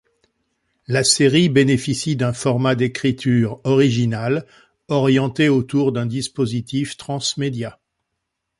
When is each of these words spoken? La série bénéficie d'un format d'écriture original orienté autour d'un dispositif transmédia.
La 0.87 1.03
série 1.03 1.47
bénéficie 1.47 2.15
d'un 2.15 2.33
format 2.33 2.73
d'écriture 2.73 3.61
original 3.65 4.47
orienté 4.87 5.47
autour 5.47 5.91
d'un 5.91 6.07
dispositif 6.07 6.97
transmédia. 6.97 7.79